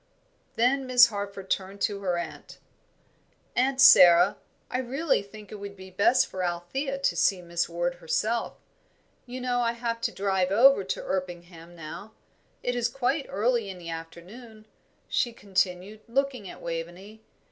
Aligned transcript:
Then 0.55 0.87
Miss 0.87 1.09
Harford 1.09 1.51
turned 1.51 1.79
to 1.81 1.99
her 1.99 2.17
aunt. 2.17 2.57
"Aunt 3.55 3.79
Sara, 3.79 4.37
I 4.67 4.79
really 4.79 5.21
think 5.21 5.51
it 5.51 5.59
would 5.59 5.75
be 5.77 5.91
best 5.91 6.25
for 6.25 6.43
Althea 6.43 6.97
to 6.97 7.15
see 7.15 7.39
Miss 7.39 7.69
Ward 7.69 7.93
herself. 8.01 8.55
You 9.27 9.39
know 9.41 9.61
I 9.61 9.73
have 9.73 10.01
to 10.01 10.11
drive 10.11 10.49
over 10.49 10.83
to 10.83 11.03
Erpingham 11.03 11.75
now. 11.75 12.13
It 12.63 12.75
is 12.75 12.89
quite 12.89 13.27
early 13.29 13.69
in 13.69 13.77
the 13.77 13.91
afternoon," 13.91 14.65
she 15.07 15.33
continued, 15.33 16.01
looking 16.07 16.49
at 16.49 16.63
Waveney. 16.63 17.21